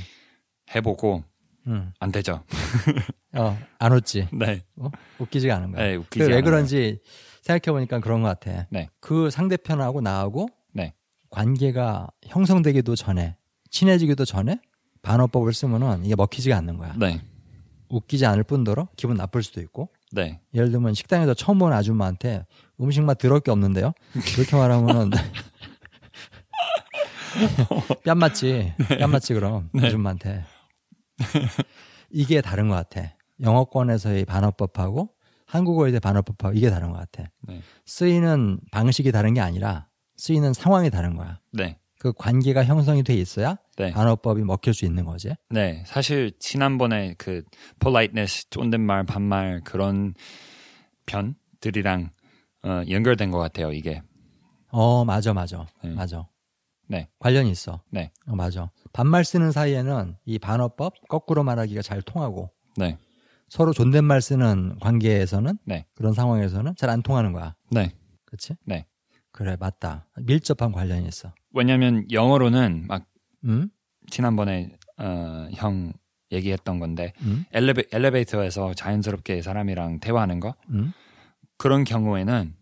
해보고 0.75 1.25
음, 1.67 1.93
안 1.99 2.13
되죠. 2.13 2.45
음. 3.35 3.39
어, 3.39 3.59
안 3.79 3.93
웃지. 3.93 4.29
네, 4.33 4.63
어? 4.77 4.91
웃기지가 5.19 5.57
않은 5.57 5.73
거야. 5.73 5.85
네 5.85 5.95
웃기지 5.97 6.31
왜. 6.31 6.41
그런지 6.43 7.01
생각해 7.43 7.73
보니까 7.75 8.01
그런 8.01 8.23
것 8.23 8.29
같아. 8.29 8.67
네. 8.71 8.89
그 9.01 9.31
상대편하고 9.31 10.01
나하고 10.01 10.49
네. 10.73 10.95
관계가 11.31 12.09
형성되기도 12.27 12.95
전에, 12.97 13.37
친해지기도 13.71 14.25
전에 14.25 14.61
반어법을 15.03 15.53
쓰면은 15.53 16.05
이게 16.05 16.15
먹히지가 16.17 16.57
않는 16.57 16.77
거야. 16.79 16.95
네, 16.99 17.21
웃기지 17.89 18.27
않을 18.27 18.45
뿐더러 18.45 18.89
기분 18.97 19.17
나쁠 19.17 19.43
수도 19.43 19.61
있고. 19.61 19.89
네, 20.13 20.41
예를 20.55 20.71
들면 20.71 20.95
식당에서 20.95 21.35
처음 21.35 21.59
본 21.59 21.73
아줌마한테 21.73 22.47
음식 22.81 23.03
맛 23.03 23.19
더러울 23.19 23.41
게 23.41 23.51
없는데요. 23.51 23.93
그렇게 24.35 24.57
말하면은 24.57 25.11
뺨 28.05 28.19
맞지. 28.19 28.75
뺨 28.99 29.11
맞지 29.11 29.35
그럼 29.35 29.69
네. 29.73 29.87
아줌마한테. 29.87 30.45
이게 32.11 32.41
다른 32.41 32.69
것 32.69 32.75
같아. 32.75 33.15
영어권에서의 33.41 34.25
반어법하고 34.25 35.11
한국어에서의 35.47 36.01
반어법하고 36.01 36.57
이게 36.57 36.71
다른 36.71 36.93
것 36.93 36.99
같아. 36.99 37.31
네, 37.43 37.61
쓰이는 37.85 38.61
방식이 38.71 39.13
다른 39.13 39.35
게 39.35 39.41
아니라 39.41 39.89
쓰이는 40.17 40.53
상황이 40.53 40.91
다른 40.91 41.17
거야. 41.17 41.41
네, 41.53 41.79
그 41.99 42.13
관계가 42.13 42.65
형성이 42.65 43.03
돼 43.03 43.15
있어야 43.15 43.57
네. 43.77 43.91
반어법이 43.93 44.43
먹힐 44.43 44.75
수 44.75 44.85
있는 44.85 45.05
거지. 45.05 45.33
네. 45.51 45.83
사실 45.87 46.33
지난번에 46.39 47.15
그 47.19 47.43
politeness, 47.81 48.49
존댓말, 48.51 49.05
반말 49.05 49.61
그런 49.65 50.15
편들이랑 51.07 52.11
어, 52.65 52.83
연결된 52.89 53.31
것 53.31 53.39
같아요. 53.39 53.73
이게. 53.73 54.03
어, 54.69 55.05
맞아, 55.05 55.33
맞아. 55.33 55.67
네. 55.83 55.91
맞아. 55.95 56.27
네. 56.89 57.09
관련이 57.19 57.51
있어. 57.51 57.83
네. 57.91 58.13
어, 58.27 58.35
맞아. 58.37 58.71
반말 58.93 59.25
쓰는 59.25 59.53
사이에는 59.53 60.17
이 60.25 60.39
반어법 60.39 60.95
거꾸로 61.09 61.43
말하기가 61.45 61.83
잘 61.83 62.03
통하고 62.03 62.51
네, 62.77 62.99
서로 63.49 63.73
존댓말 63.73 64.21
쓰는 64.21 64.79
관계에서는 64.81 65.59
네. 65.65 65.87
그런 65.95 66.13
상황에서는 66.13 66.75
잘 66.77 66.91
안 66.91 67.03
통하는 67.03 67.33
거야. 67.33 67.55
네. 67.71 67.93
그치? 68.25 68.55
네. 68.65 68.87
그래, 69.37 69.55
맞다. 69.61 70.07
밀접한 70.17 70.73
관련이 70.73 71.07
있어. 71.09 71.31
왜냐하면 71.53 72.11
영어로는 72.11 72.87
막 72.89 73.05
음? 73.45 73.69
지난번에 74.09 74.71
어, 74.97 75.49
형 75.55 75.93
얘기했던 76.33 76.79
건데 76.79 77.13
음? 77.21 77.45
엘리베, 77.53 77.85
엘리베이터에서 77.93 78.73
자연스럽게 78.73 79.43
사람이랑 79.43 80.01
대화하는 80.01 80.41
거 80.41 80.55
음? 80.71 80.93
그런 81.59 81.85
경우에는 81.85 82.55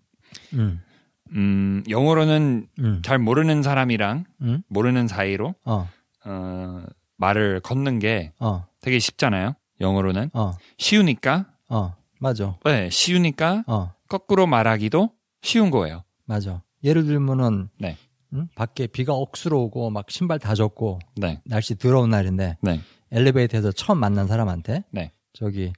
음? 0.54 0.82
음, 1.30 1.84
영어로는 1.88 2.66
음? 2.80 3.02
잘 3.04 3.18
모르는 3.18 3.62
사람이랑 3.62 4.24
음? 4.42 4.62
모르는 4.66 5.06
사이로 5.06 5.54
어, 5.64 5.88
어, 6.24 6.84
말을 7.16 7.60
걷는 7.60 8.00
게 8.00 8.32
어, 8.40 8.66
되게 8.80 8.98
쉽잖아요. 8.98 9.54
영어로는 9.80 10.30
어, 10.32 10.50
쉬우니까 10.78 11.46
어, 11.68 11.94
맞아. 12.18 12.58
네, 12.64 12.90
쉬우니까 12.90 13.62
어, 13.68 13.92
거꾸로 14.08 14.48
말하기도 14.48 15.10
쉬운 15.40 15.70
거예요. 15.70 16.02
맞아. 16.26 16.63
예를 16.84 17.04
들면은 17.04 17.68
네. 17.78 17.96
음? 18.34 18.48
밖에 18.54 18.86
비가 18.86 19.14
억수로 19.14 19.62
오고 19.64 19.90
막 19.90 20.10
신발 20.10 20.38
다 20.38 20.54
젖고 20.54 20.98
네, 21.16 21.40
날씨 21.44 21.76
더러운 21.76 22.10
날인데 22.10 22.58
네, 22.60 22.80
엘리베이터에서 23.10 23.72
처음 23.72 23.98
만난 23.98 24.26
사람한테 24.26 24.84
네. 24.90 25.12
저기 25.32 25.72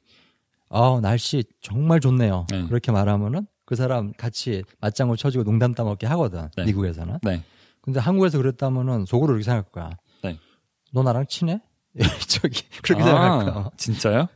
아 0.69 0.99
날씨 1.01 1.45
정말 1.61 2.01
좋네요. 2.01 2.47
네. 2.51 2.67
그렇게 2.67 2.93
말하면은 2.93 3.47
그 3.65 3.77
사람 3.77 4.13
같이 4.15 4.65
맞장구 4.81 5.17
쳐주고 5.17 5.45
농담 5.45 5.75
따먹게 5.75 6.07
하거든. 6.07 6.49
네. 6.57 6.65
미국에서는. 6.65 7.19
네, 7.23 7.43
근데 7.83 8.01
한국에서 8.01 8.39
그랬다면은 8.39 9.05
속으로 9.05 9.35
이렇게 9.35 9.45
생각할 9.45 9.71
거야. 9.71 9.97
네. 10.23 10.39
너 10.93 11.03
나랑 11.03 11.27
친해? 11.29 11.61
저기 12.29 12.63
그렇게 12.83 13.03
생각할 13.03 13.45
거야. 13.45 13.65
아, 13.65 13.71
진짜요? 13.77 14.29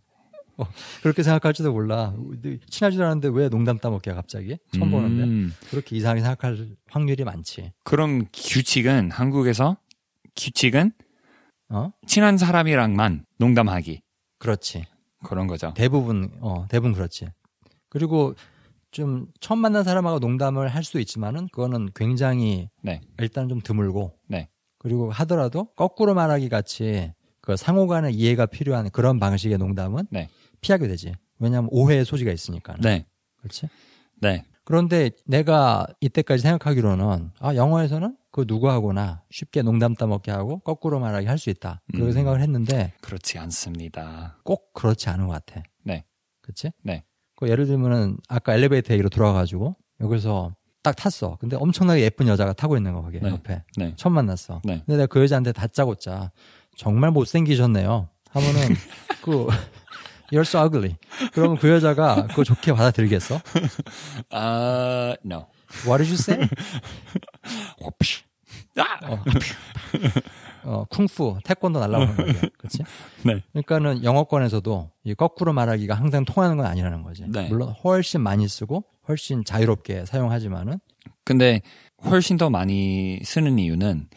그렇게 1.02 1.23
생각할지도 1.23 1.73
몰라. 1.73 2.14
친하지도 2.69 3.05
않은데 3.05 3.29
왜 3.33 3.49
농담 3.49 3.79
따먹게 3.79 4.12
갑자기? 4.12 4.59
처음 4.73 4.90
보는데. 4.90 5.23
음, 5.25 5.52
그렇게 5.71 5.97
이상하게 5.97 6.21
생각할 6.21 6.69
확률이 6.88 7.25
많지. 7.25 7.73
그럼 7.85 8.26
규칙은 8.33 9.11
한국에서 9.11 9.76
규칙은 10.37 10.93
어? 11.71 11.93
친한 12.07 12.37
사람이랑만 12.37 13.26
농담하기 13.38 14.02
그렇지. 14.38 14.85
그런 15.23 15.47
거죠. 15.47 15.73
대부분 15.76 16.31
어 16.40 16.67
대부분 16.69 16.95
그렇지. 16.95 17.29
그리고 17.88 18.35
좀 18.90 19.26
처음 19.40 19.61
만난 19.61 19.85
사람하고 19.85 20.19
농담을 20.19 20.69
할 20.69 20.83
수도 20.83 20.99
있지만은 20.99 21.49
그거는 21.52 21.90
굉장히 21.95 22.69
네, 22.83 23.00
일단 23.19 23.49
좀 23.49 23.61
드물고 23.61 24.14
네, 24.26 24.49
그리고 24.79 25.11
하더라도 25.11 25.67
거꾸로 25.76 26.14
말하기 26.14 26.49
같이 26.49 27.12
그 27.40 27.57
상호간의 27.57 28.14
이해가 28.14 28.47
필요한 28.47 28.90
그런 28.90 29.21
방식의 29.21 29.59
농담은 29.59 30.07
네. 30.11 30.29
피하게 30.61 30.88
되지. 30.88 31.14
왜냐하면 31.38 31.69
오해의 31.73 32.05
소지가 32.05 32.33
있으니까. 32.33 32.76
네, 32.81 33.07
그렇지? 33.38 33.69
네, 34.21 34.45
그런데 34.64 35.11
내가 35.26 35.87
이때까지 36.00 36.43
생각하기로는 36.43 37.31
아 37.38 37.55
영어에서는 37.55 38.17
그 38.31 38.45
누구하고나 38.47 39.23
쉽게 39.31 39.62
농담 39.62 39.95
따먹게 39.95 40.31
하고 40.31 40.59
거꾸로 40.61 41.00
말하게 41.00 41.26
할 41.26 41.38
수 41.38 41.50
있다. 41.50 41.81
그렇게 41.93 42.11
음. 42.11 42.12
생각을 42.12 42.40
했는데 42.43 42.93
그렇지 43.00 43.38
않습니다. 43.38 44.37
꼭 44.45 44.73
그렇지 44.75 45.09
않은 45.09 45.26
것 45.26 45.33
같아. 45.33 45.62
네, 45.83 46.05
그렇지? 46.43 46.71
네, 46.83 47.05
그 47.37 47.49
예를 47.49 47.67
들면은 47.67 48.19
아까 48.29 48.55
엘리베이터 48.55 48.93
얘기로 48.93 49.09
돌아가가지고 49.09 49.75
여기서 50.00 50.55
딱 50.83 50.95
탔어. 50.97 51.37
근데 51.40 51.57
엄청나게 51.57 52.02
예쁜 52.02 52.26
여자가 52.29 52.52
타고 52.52 52.76
있는 52.76 52.93
거 52.95 53.02
거기 53.02 53.21
네. 53.21 53.29
옆에 53.31 53.62
네, 53.76 53.95
처음 53.97 54.14
만났어. 54.14 54.61
네. 54.64 54.83
근데 54.87 54.97
내가 54.97 55.07
그 55.07 55.21
여자한테 55.23 55.52
다짜고짜 55.52 56.31
정말 56.76 57.11
못생기셨네요. 57.11 58.09
하면은 58.31 58.61
그 59.23 59.47
You're 60.32 60.42
so 60.42 60.60
ugly. 60.64 60.96
그러면 61.32 61.56
그 61.58 61.68
여자가 61.68 62.26
그거 62.28 62.44
좋게 62.44 62.72
받아들이겠어? 62.72 63.40
아, 64.30 65.14
no. 65.25 65.46
What 65.87 66.02
did 66.02 66.10
you 66.10 66.14
say? 66.14 66.49
아, 68.76 68.99
어, 69.06 69.22
어, 70.62 70.84
쿵푸, 70.90 71.38
태권도 71.44 71.80
날라오는 71.80 72.16
거지. 72.16 72.32
그렇지? 72.58 72.82
네, 73.25 73.42
그러니까는 73.52 74.04
영어권에서도 74.04 74.90
이 75.04 75.14
거꾸로 75.14 75.52
말하기가 75.52 75.94
항상 75.94 76.25
통하는 76.25 76.56
건 76.56 76.66
아니라는 76.66 77.02
거지. 77.02 77.25
네. 77.28 77.49
물론 77.49 77.70
훨씬 77.84 78.20
많이 78.20 78.46
쓰고 78.46 78.84
훨씬 79.08 79.44
자유롭게 79.44 80.06
사용하지만은 80.06 80.78
근데 81.25 81.62
훨씬 82.04 82.37
더 82.37 82.50
많이 82.50 83.20
쓰는 83.25 83.58
이유는 83.58 84.08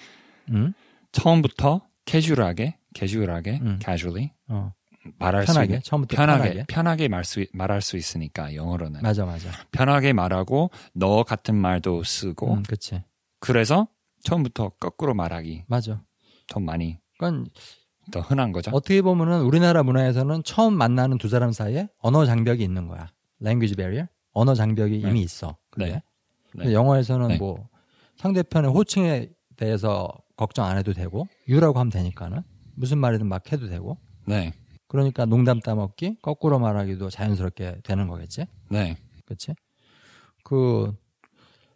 음? 0.50 0.74
처음부터 1.12 1.82
캐주얼하게, 2.06 2.78
캐주얼하게, 2.94 3.60
음. 3.62 3.80
casually 3.84 4.32
어, 4.48 4.74
말할 5.20 5.46
수 5.46 5.54
편하게 5.54 5.66
있는 5.66 5.82
처음부터 5.82 6.16
편하게 6.16 6.42
편하게. 6.44 6.66
편하게 6.68 7.08
말 7.08 7.24
수, 7.26 7.46
말할 7.54 7.82
수 7.82 7.98
있으니까 7.98 8.56
영어로는 8.56 9.02
맞아 9.02 9.26
맞아. 9.26 9.50
편하게 9.72 10.14
말하고 10.14 10.72
너 10.94 11.24
같은 11.24 11.56
말도 11.56 12.04
쓰고 12.04 12.54
음, 12.54 12.64
그치. 12.64 13.04
그래서 13.40 13.88
처음부터 14.24 14.70
거꾸로 14.80 15.14
말하기 15.14 15.66
맞아. 15.68 16.02
더 16.48 16.60
많이 16.60 17.00
그러니까 17.18 17.52
더 18.12 18.20
흔한 18.22 18.52
거죠. 18.52 18.72
어떻게 18.74 19.02
보면은 19.02 19.42
우리나라 19.42 19.84
문화에서는 19.84 20.44
처음 20.44 20.74
만나는 20.74 21.18
두 21.18 21.30
사람 21.30 21.52
사이에 21.52 21.88
언어 22.00 22.26
장벽이 22.26 22.64
있는 22.64 22.88
거야. 22.88 23.12
language 23.42 23.76
barrier. 23.76 24.08
언어 24.34 24.56
장벽이 24.56 25.02
네. 25.02 25.10
이미 25.10 25.22
있어. 25.22 25.58
그게. 25.70 25.86
네. 25.92 26.02
근데 26.52 26.74
영어에서는 26.74 27.28
네. 27.30 27.38
뭐 27.38 27.68
상대편의 28.18 28.72
호칭에 28.72 29.30
대해서 29.58 30.10
걱정 30.36 30.66
안 30.66 30.78
해도 30.78 30.94
되고 30.94 31.28
유라고 31.48 31.80
하면 31.80 31.92
되니까는 31.92 32.42
무슨 32.76 32.98
말이든 32.98 33.28
막 33.28 33.52
해도 33.52 33.68
되고 33.68 33.98
네. 34.26 34.54
그러니까 34.94 35.26
농담 35.26 35.60
따먹기 35.60 36.18
거꾸로 36.22 36.60
말하기도 36.60 37.10
자연스럽게 37.10 37.82
되는 37.84 38.08
거겠지 38.08 38.46
네. 38.70 38.96
그렇지 39.26 39.56
그 40.44 40.96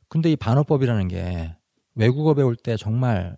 근데 0.08 0.32
이 0.32 0.36
반어법이라는 0.36 1.08
게 1.08 1.56
외국어 1.96 2.36
배울 2.36 2.56
때 2.56 2.78
정말 2.78 3.36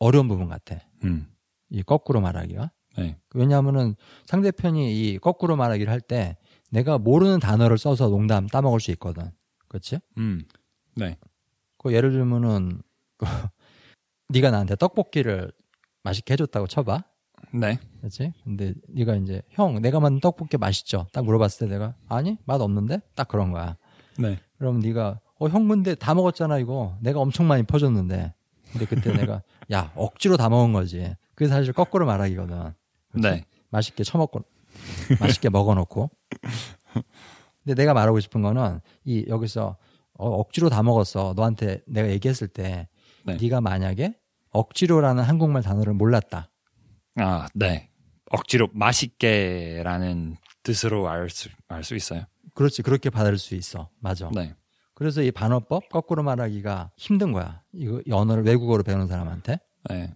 어려운 0.00 0.26
부분 0.26 0.48
같아 0.48 0.80
음. 1.04 1.32
이 1.68 1.80
거꾸로 1.84 2.20
말하기가 2.20 2.72
네. 2.98 3.16
왜냐하면은 3.32 3.94
상대편이 4.26 5.12
이 5.12 5.18
거꾸로 5.18 5.54
말하기를 5.54 5.92
할 5.92 6.00
때 6.00 6.36
내가 6.72 6.98
모르는 6.98 7.38
단어를 7.38 7.78
써서 7.78 8.08
농담 8.08 8.48
따먹을 8.48 8.80
수 8.80 8.90
있거든 8.90 9.30
그렇지 9.68 10.00
음. 10.18 10.44
네. 10.96 11.16
그 11.78 11.94
예를 11.94 12.10
들면은 12.10 12.82
그 13.16 13.26
네가 14.28 14.50
나한테 14.50 14.74
떡볶이를 14.74 15.52
맛있게 16.02 16.32
해줬다고 16.32 16.66
쳐봐. 16.66 17.04
네. 17.52 17.78
그렇지? 17.98 18.32
근데 18.44 18.74
네가 18.88 19.16
이제 19.16 19.42
형 19.50 19.80
내가 19.82 20.00
만든 20.00 20.20
떡볶이 20.20 20.56
맛있죠? 20.56 21.06
딱 21.12 21.24
물어봤을 21.24 21.66
때 21.68 21.72
내가 21.74 21.94
아니 22.08 22.38
맛 22.44 22.60
없는데 22.60 23.00
딱 23.14 23.28
그런 23.28 23.50
거야. 23.52 23.76
네. 24.18 24.38
그럼 24.58 24.80
네가 24.80 25.20
어 25.38 25.48
형 25.48 25.66
근데 25.68 25.94
다 25.94 26.14
먹었잖아 26.14 26.58
이거 26.58 26.96
내가 27.00 27.20
엄청 27.20 27.48
많이 27.48 27.62
퍼줬는데 27.62 28.34
근데 28.72 28.86
그때 28.86 29.12
내가 29.16 29.42
야 29.72 29.90
억지로 29.96 30.36
다 30.36 30.48
먹은 30.48 30.72
거지. 30.72 31.14
그게 31.34 31.48
사실 31.48 31.72
거꾸로 31.72 32.06
말하기거든. 32.06 32.72
그렇지? 33.12 33.28
네. 33.28 33.44
맛있게 33.70 34.04
처먹고 34.04 34.42
맛있게 35.18 35.48
먹어놓고. 35.50 36.10
근데 37.64 37.74
내가 37.74 37.94
말하고 37.94 38.20
싶은 38.20 38.42
거는 38.42 38.80
이 39.04 39.24
여기서 39.28 39.76
어, 40.14 40.28
억지로 40.28 40.68
다 40.68 40.82
먹었어. 40.82 41.32
너한테 41.36 41.82
내가 41.86 42.08
얘기했을 42.10 42.48
때 42.48 42.88
네. 43.24 43.36
네가 43.40 43.60
만약에 43.60 44.14
억지로라는 44.50 45.22
한국말 45.22 45.62
단어를 45.62 45.94
몰랐다. 45.94 46.50
아, 47.16 47.48
네. 47.54 47.90
억지로 48.30 48.68
맛있게라는 48.72 50.36
뜻으로 50.62 51.08
알수 51.08 51.48
알 51.68 51.82
수 51.84 51.94
있어요. 51.96 52.24
그렇지 52.54 52.82
그렇게 52.82 53.10
받을 53.10 53.38
수 53.38 53.54
있어. 53.54 53.90
맞아. 53.98 54.30
네. 54.34 54.54
그래서 54.94 55.22
이 55.22 55.30
반어법 55.30 55.88
거꾸로 55.88 56.22
말하기가 56.22 56.92
힘든 56.96 57.32
거야. 57.32 57.62
이거 57.72 58.02
이 58.06 58.12
언어를 58.12 58.44
외국어로 58.44 58.82
배우는 58.82 59.06
사람한테. 59.06 59.58
네. 59.88 60.14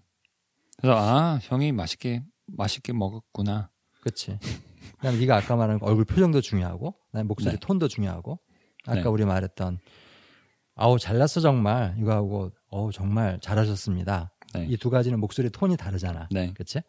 그래서 0.78 0.96
아, 0.98 1.38
형이 1.42 1.72
맛있게 1.72 2.22
맛있게 2.46 2.92
먹었구나. 2.92 3.70
그렇지. 4.00 4.38
그다음에 4.98 5.18
네가 5.18 5.36
아까 5.36 5.56
말한 5.56 5.78
얼굴 5.80 6.04
표정도 6.04 6.42
중요하고, 6.42 6.94
목소리 7.24 7.52
네. 7.52 7.58
톤도 7.58 7.88
중요하고, 7.88 8.38
아까 8.86 9.00
네. 9.02 9.08
우리 9.08 9.24
말했던 9.24 9.78
아우 10.74 10.98
잘났어 10.98 11.40
정말 11.40 11.94
이거 11.98 12.12
하고 12.12 12.50
어우 12.68 12.92
정말 12.92 13.38
잘하셨습니다. 13.40 14.33
네. 14.54 14.66
이두 14.70 14.90
가지는 14.90 15.18
목소리 15.20 15.50
톤이 15.50 15.76
다르잖아. 15.76 16.28
네. 16.30 16.52
그렇지? 16.54 16.80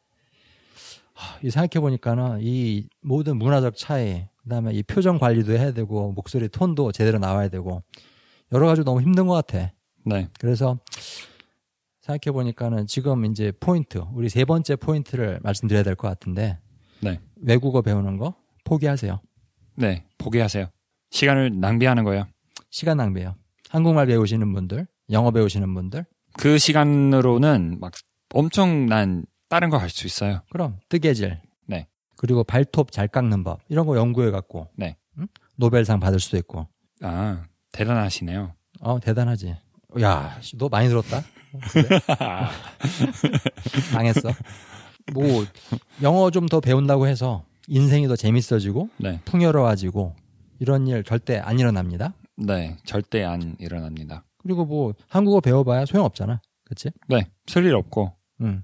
하, 1.13 1.39
이 1.43 1.50
생각해 1.50 1.81
보니까는 1.81 2.39
이 2.41 2.88
모든 3.01 3.38
문화적 3.38 3.77
차이, 3.77 4.27
그다음에 4.43 4.74
이 4.74 4.84
표정 4.84 5.17
관리도 5.17 5.53
해야 5.53 5.72
되고 5.72 6.12
목소리 6.12 6.50
톤도 6.50 6.91
제대로 6.91 7.19
나와야 7.19 7.48
되고 7.50 7.81
여러 8.51 8.67
가지 8.67 8.84
너무 8.84 9.01
힘든 9.01 9.27
것 9.27 9.34
같아. 9.34 9.72
네. 10.05 10.27
그래서 10.39 10.77
생각해 12.01 12.31
보니까는 12.34 12.86
지금 12.88 13.25
이제 13.25 13.51
포인트, 13.60 14.00
우리 14.13 14.29
세 14.29 14.45
번째 14.45 14.75
포인트를 14.75 15.39
말씀드려야 15.41 15.84
될 15.84 15.95
것 15.95 16.07
같은데 16.07 16.60
네. 17.01 17.19
외국어 17.38 17.81
배우는 17.81 18.17
거 18.17 18.36
포기하세요. 18.63 19.19
네. 19.75 20.05
포기하세요. 20.17 20.67
시간을 21.12 21.60
낭비하는 21.60 22.03
거예요. 22.03 22.27
시간 22.69 22.98
낭비예요. 22.98 23.36
한국말 23.69 24.05
배우시는 24.07 24.53
분들, 24.53 24.86
영어 25.12 25.31
배우시는 25.31 25.74
분들, 25.74 26.05
그 26.38 26.58
시간으로는 26.58 27.78
막 27.80 27.93
엄청난 28.34 29.26
다른 29.50 29.69
거할수 29.69 30.06
있어요. 30.08 30.41
그럼 30.50 30.78
뜨개질, 30.89 31.39
네. 31.67 31.88
그리고 32.17 32.43
발톱 32.43 32.91
잘 32.91 33.08
깎는 33.08 33.43
법 33.43 33.60
이런 33.69 33.86
거 33.86 33.95
연구해 33.98 34.32
갖고 34.32 34.67
네. 34.76 34.98
노벨상 35.56 36.00
받을 36.00 36.19
수도 36.19 36.38
있고. 36.38 36.67
아, 37.02 37.43
대단하시네요. 37.71 38.54
어 38.82 39.00
대단하지. 39.00 39.56
야, 40.02 40.38
씨, 40.41 40.58
너 40.58 40.67
많이 40.67 40.89
들었다. 40.89 41.21
당했어. 43.93 44.30
뭐 45.13 45.45
영어 46.02 46.32
좀 46.32 46.48
더 46.50 46.60
배운다고 46.60 47.08
해서 47.08 47.45
인생이 47.67 48.08
더 48.08 48.15
재밌어지고 48.15 48.89
네. 48.98 49.21
풍요로워지고 49.26 50.15
이런 50.60 50.88
일 50.88 51.04
절대 51.04 51.38
안 51.38 51.60
일어납니다. 51.60 52.13
네. 52.38 52.76
절대 52.86 53.24
안 53.24 53.56
일어납니다. 53.60 54.26
그리고 54.45 54.63
뭐 54.65 54.93
한국어 55.10 55.39
배워봐야 55.41 55.86
소용없잖아. 55.86 56.39
그치? 56.65 56.91
네. 57.10 57.25
스릴 57.47 57.73
없고 57.73 58.13
응. 58.41 58.63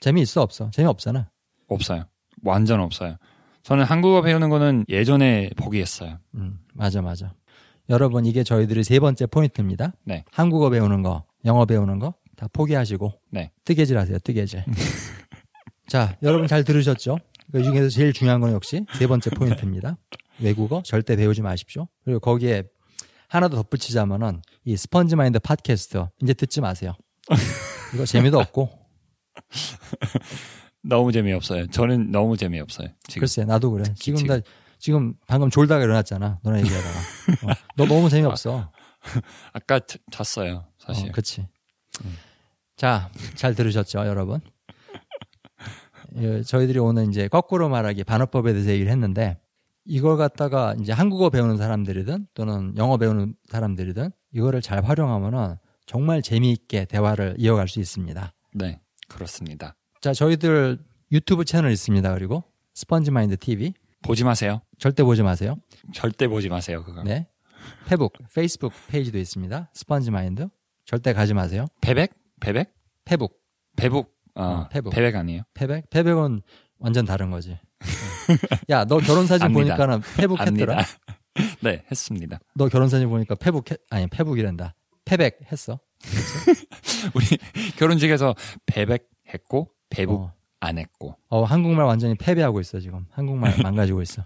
재미있어 0.00 0.40
없어? 0.40 0.70
재미없잖아. 0.70 1.30
없어요. 1.68 2.04
완전 2.42 2.80
없어요. 2.80 3.16
저는 3.62 3.84
한국어 3.84 4.22
배우는 4.22 4.48
거는 4.48 4.86
예전에 4.88 5.50
포기했어요. 5.56 6.18
음, 6.36 6.58
맞아, 6.72 7.02
맞아. 7.02 7.34
여러분, 7.90 8.24
이게 8.24 8.42
저희들의 8.42 8.82
세 8.84 8.98
번째 8.98 9.26
포인트입니다. 9.26 9.92
네. 10.04 10.24
한국어 10.32 10.70
배우는 10.70 11.02
거, 11.02 11.24
영어 11.44 11.66
배우는 11.66 11.98
거 11.98 12.14
다 12.40 12.48
포기하시고 12.54 13.12
네. 13.32 13.52
뜨개질 13.66 13.98
하세요, 13.98 14.18
뜨개질. 14.20 14.64
자, 15.86 16.16
여러분 16.22 16.46
잘 16.46 16.64
들으셨죠? 16.64 17.18
그 17.52 17.62
중에서 17.62 17.90
제일 17.90 18.14
중요한 18.14 18.40
건 18.40 18.52
역시 18.52 18.86
세 18.94 19.06
번째 19.06 19.28
포인트입니다. 19.30 19.98
외국어 20.40 20.80
절대 20.82 21.16
배우지 21.16 21.42
마십시오. 21.42 21.86
그리고 22.02 22.18
거기에 22.20 22.62
하나 23.30 23.48
더 23.48 23.56
덧붙이자면은 23.56 24.42
이 24.64 24.76
스펀지 24.76 25.16
마인드 25.16 25.38
팟캐스트 25.38 26.04
이제 26.22 26.34
듣지 26.34 26.60
마세요. 26.60 26.94
이거 27.94 28.04
재미도 28.04 28.38
없고 28.40 28.68
너무 30.82 31.12
재미없어요. 31.12 31.66
저는 31.68 32.10
너무 32.10 32.36
재미없어요. 32.36 32.88
지금. 33.06 33.20
글쎄 33.20 33.44
나도 33.44 33.70
그래. 33.70 33.84
지금 33.96 34.18
지금. 34.18 34.36
나 34.36 34.42
지금 34.78 35.14
방금 35.26 35.50
졸다가 35.50 35.82
일어났잖아. 35.84 36.40
너랑 36.42 36.60
얘기하다가. 36.60 36.98
어, 37.52 37.54
너 37.76 37.84
너무 37.86 38.08
재미없어. 38.08 38.72
아까 39.52 39.78
자- 39.80 39.98
잤어요. 40.10 40.66
사실. 40.78 41.08
어, 41.08 41.12
그치. 41.12 41.46
자, 42.76 43.10
잘 43.34 43.54
들으셨죠, 43.54 44.00
여러분? 44.06 44.40
예, 46.16 46.42
저희들이 46.42 46.78
오늘 46.78 47.08
이제 47.08 47.28
거꾸로 47.28 47.68
말하기 47.68 48.02
반어법에 48.04 48.52
대해서 48.52 48.70
얘기를 48.70 48.90
했는데 48.90 49.38
이걸 49.84 50.16
갖다가 50.16 50.74
이제 50.80 50.92
한국어 50.92 51.30
배우는 51.30 51.56
사람들이든 51.56 52.28
또는 52.34 52.74
영어 52.76 52.96
배우는 52.96 53.34
사람들이든 53.48 54.10
이거를 54.32 54.60
잘 54.60 54.84
활용하면은 54.84 55.56
정말 55.86 56.22
재미있게 56.22 56.84
대화를 56.84 57.34
이어갈 57.38 57.68
수 57.68 57.80
있습니다. 57.80 58.32
네. 58.54 58.80
그렇습니다. 59.08 59.74
자, 60.00 60.12
저희들 60.12 60.78
유튜브 61.12 61.44
채널 61.44 61.72
있습니다. 61.72 62.14
그리고 62.14 62.44
Sponge 62.74 63.10
Mind 63.10 63.36
TV 63.36 63.74
보지 64.02 64.24
마세요. 64.24 64.62
절대 64.78 65.02
보지 65.02 65.22
마세요. 65.22 65.56
절대 65.92 66.28
보지 66.28 66.48
마세요. 66.48 66.84
그거. 66.84 67.02
네. 67.02 67.26
페북, 67.86 68.12
페이스북 68.34 68.72
페이지도 68.88 69.18
있습니다. 69.18 69.70
Sponge 69.74 70.10
Mind 70.10 70.48
절대 70.84 71.12
가지 71.12 71.34
마세요. 71.34 71.66
폐백? 71.80 72.14
폐백? 72.40 72.72
페북, 73.04 73.38
배북. 73.76 74.16
어, 74.34 74.44
어, 74.44 74.68
배북. 74.68 74.92
폐백 74.92 75.16
아니에요? 75.16 75.42
폐백? 75.54 75.90
폐백은 75.90 76.42
완전 76.78 77.04
다른 77.04 77.30
거지. 77.30 77.58
야, 78.70 78.84
너 78.84 78.98
결혼 78.98 79.26
사진. 79.26 79.52
보니까는 79.52 80.00
폐백 80.16 80.40
했더라. 80.40 80.74
압니다. 80.74 80.86
네, 81.62 81.82
했습니다. 81.90 82.38
너 82.54 82.68
결혼 82.68 82.88
사진 82.88 83.08
보니까 83.08 83.34
페북 83.34 83.70
했, 83.70 83.78
아니 83.90 84.06
페북이란다. 84.08 84.74
페백 85.04 85.40
했어. 85.50 85.78
우리 87.14 87.26
결혼식에서 87.76 88.34
배백 88.66 89.08
했고 89.32 89.70
배북 89.90 90.20
어. 90.20 90.32
안 90.60 90.78
했고. 90.78 91.16
어, 91.28 91.44
한국말 91.44 91.86
완전히 91.86 92.14
패배하고 92.14 92.60
있어 92.60 92.80
지금. 92.80 93.06
한국말 93.10 93.54
망가지고 93.62 94.02
있어. 94.02 94.22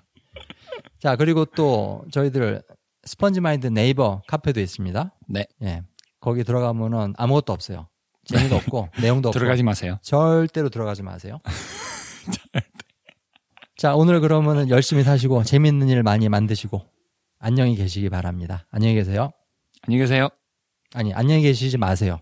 자, 0.98 1.16
그리고 1.16 1.44
또 1.44 2.04
저희들 2.10 2.62
스펀지 3.04 3.40
마인드 3.40 3.66
네이버 3.66 4.22
카페도 4.26 4.60
있습니다. 4.60 5.14
네. 5.28 5.46
예. 5.62 5.82
거기 6.20 6.42
들어가면은 6.42 7.14
아무것도 7.18 7.52
없어요. 7.52 7.88
재미도 8.24 8.56
없고 8.56 8.88
내용도 9.02 9.28
없고 9.28 9.38
들어가지 9.38 9.62
마세요. 9.62 9.98
절대로 10.02 10.70
들어가지 10.70 11.02
마세요. 11.02 11.38
자, 13.84 13.94
오늘 13.94 14.20
그러면은 14.20 14.70
열심히 14.70 15.02
사시고 15.02 15.44
재밌는 15.44 15.90
일 15.90 16.02
많이 16.02 16.30
만드시고 16.30 16.80
안녕히 17.38 17.76
계시기 17.76 18.08
바랍니다. 18.08 18.66
안녕히 18.70 18.94
계세요. 18.94 19.30
안녕히 19.82 20.02
계세요. 20.02 20.30
아니, 20.94 21.12
안녕히 21.12 21.42
계시지 21.42 21.76
마세요. 21.76 22.18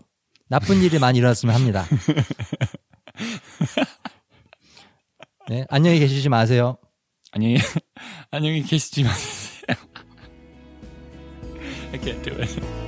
나쁜 0.49 0.81
일이 0.81 0.99
많이 0.99 1.19
일어났으면 1.19 1.55
합니다. 1.55 1.85
네, 5.47 5.65
안녕히 5.69 5.99
계시지 5.99 6.27
마세요. 6.27 6.75
안녕히 7.31 7.55
안녕히 8.29 8.61
계시지 8.61 9.05
마세요. 9.05 9.63
I 11.93 11.99
can't 12.01 12.21
do 12.23 12.35
it. 12.41 12.82